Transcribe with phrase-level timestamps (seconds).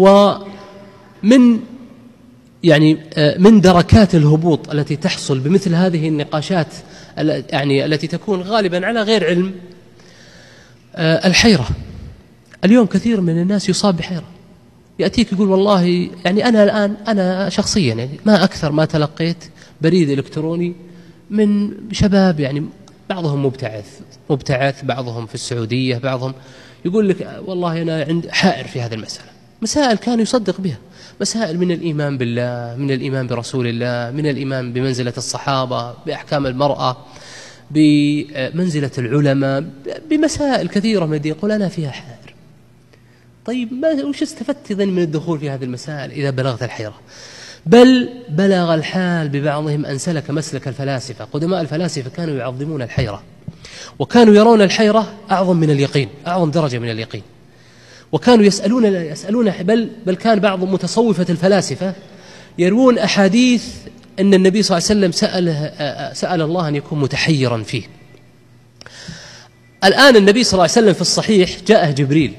[0.00, 1.60] ومن
[2.62, 6.66] يعني آه، من دركات الهبوط التي تحصل بمثل هذه النقاشات
[7.52, 9.52] يعني التي تكون غالبا على غير علم
[10.94, 11.68] آه، الحيرة.
[12.64, 14.24] اليوم كثير من الناس يصاب بحيرة.
[14.98, 19.44] يأتيك يقول والله يعني أنا الآن أنا شخصيا يعني ما أكثر ما تلقيت
[19.80, 20.74] بريد إلكتروني
[21.30, 22.64] من شباب يعني
[23.10, 26.34] بعضهم مبتعث مبتعث بعضهم في السعودية بعضهم
[26.84, 29.39] يقول لك والله أنا عند حائر في هذه المسألة.
[29.62, 30.78] مسائل كان يصدق بها.
[31.20, 36.96] مسائل من الإيمان بالله من الإيمان برسول الله من الإيمان بمنزلة الصحابة بأحكام المرأة
[37.70, 39.64] بمنزلة العلماء
[40.10, 41.32] بمسائل كثيرة من الدين.
[41.32, 42.34] يقول أنا فيها حائر.
[43.46, 46.94] طيب ما وش استفدت إذن من الدخول في هذه المسائل إذا بلغت الحيرة؟
[47.66, 51.24] بل بلغ الحال ببعضهم أن سلك مسلك الفلاسفة.
[51.24, 53.22] قدماء الفلاسفة كانوا يعظمون الحيرة.
[53.98, 57.22] وكانوا يرون الحيرة أعظم من اليقين أعظم درجة من اليقين.
[58.12, 61.94] وكانوا يسألون يسألون بل بل كان بعض متصوفة الفلاسفة
[62.58, 63.64] يروون أحاديث
[64.20, 67.82] أن النبي صلى الله عليه وسلم سأل سأل الله أن يكون متحيرا فيه.
[69.84, 72.34] الآن النبي صلى الله عليه وسلم في الصحيح جاءه جبريل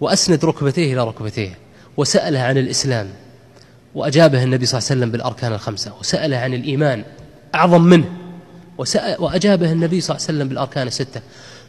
[0.00, 1.58] وأسند ركبتيه إلى ركبتيه
[1.96, 3.08] وسأله عن الإسلام
[3.94, 7.04] وأجابه النبي صلى الله عليه وسلم بالأركان الخمسة وسأله عن الإيمان
[7.54, 8.06] أعظم منه
[9.18, 11.20] وأجابه النبي صلى الله عليه وسلم بالأركان الستة.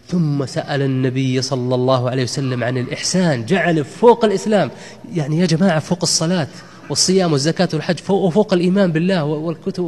[0.07, 4.71] ثم سأل النبي صلى الله عليه وسلم عن الإحسان جعل فوق الإسلام.
[5.13, 6.47] يعني يا جماعة فوق الصلاة
[6.89, 9.83] والصيام والزكاة والحج وفوق الإيمان بالله والكتب,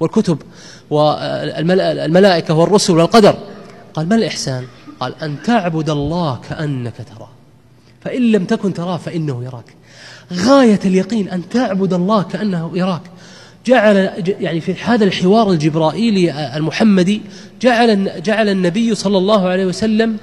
[0.00, 0.38] والكتب
[0.90, 3.36] والملائكة والرسل والقدر.
[3.94, 4.64] قال ما الإحسان؟
[5.00, 7.30] قال أن تعبد الله كأنك تراه.
[8.00, 9.74] فإن لم تكن تراه فإنه يراك.
[10.32, 13.02] غاية اليقين أن تعبد الله كأنه يراك.
[13.66, 17.22] جعل يعني في هذا الحوار الجبرائيلي المحمدي
[17.62, 20.16] جعل جعل النبي صلى الله عليه وسلم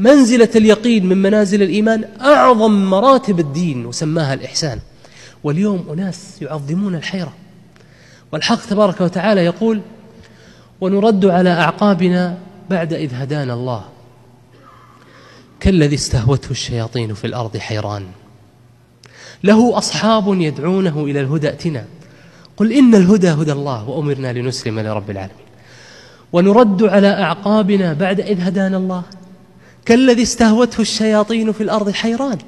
[0.00, 4.78] منزلة اليقين من منازل الإيمان أعظم مراتب الدين وسماها الإحسان.
[5.44, 7.32] واليوم أناس يعظمون الحيرة.
[8.32, 9.80] والحق تبارك وتعالى يقول
[10.80, 12.38] ونرد على أعقابنا
[12.70, 13.84] بعد إذ هدانا الله.
[15.60, 18.06] كالذي استهوته الشياطين في الأرض حيران.
[19.44, 21.84] له أصحاب يدعونه إلى الهدى ائتنا.
[22.56, 25.46] قل إن الهدى هدى الله وأمرنا لنسلم لرب العالمين.
[26.32, 29.02] ونرد على أعقابنا بعد إذ هدانا الله.
[29.84, 32.38] كالذي استهوته الشياطين في الأرض حيران.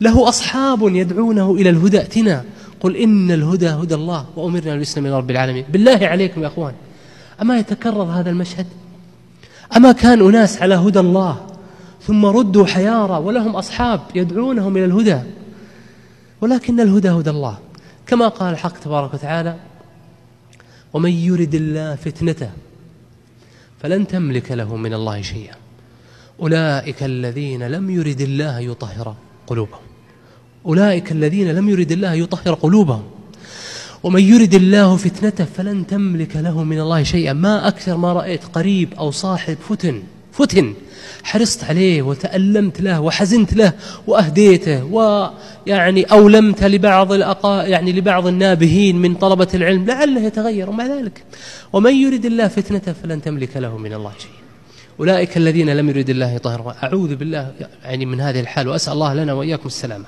[0.00, 2.44] له أصحاب يدعونه إلى الهدى ائتنا.
[2.80, 5.64] قل إن الهدى هدى الله وأمرنا لنسلم لرب العالمين.
[5.72, 6.72] بالله عليكم يا أخوان.
[7.42, 8.66] أما يتكرر هذا المشهد؟
[9.76, 11.46] أما كان أناس على هدى الله
[12.02, 15.18] ثم ردوا حيارى ولهم أصحاب يدعونهم إلى الهدى.
[16.40, 17.58] ولكن الهدى هدى الله.
[18.12, 19.56] كما قال الحق تبارك وتعالى
[20.92, 22.50] ومن يرد الله فتنته
[23.80, 25.54] فلن تملك له من الله شيئا.
[26.40, 29.80] أولئك الذين لم يرد الله يطهر قلوبهم.
[30.66, 33.02] أولئك الذين لم يرد الله يطهر قلوبهم.
[34.02, 37.32] ومن يرد الله فتنته فلن تملك له من الله شيئا.
[37.32, 40.02] ما أكثر ما رأيت قريب أو صاحب فتن
[40.32, 40.74] فتن.
[41.24, 43.72] حرصت عليه وتألمت له وحزنت له
[44.06, 51.24] وأهديته ويعني أولمت لبعض الأقا يعني لبعض النابهين من طلبة العلم لعله يتغير ومع ذلك.
[51.72, 54.30] ومن يرد الله فتنته فلن تملك له من الله شيء
[55.00, 57.52] أولئك الذين لم يرد الله يطهر أعوذ بالله
[57.84, 60.00] يعني من هذه الحال وأسأل الله لنا وإياكم السلامة.